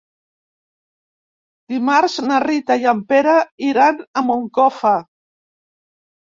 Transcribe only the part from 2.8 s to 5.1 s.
i en Pere iran a Moncofa.